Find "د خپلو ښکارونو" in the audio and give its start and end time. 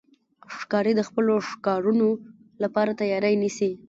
0.95-2.07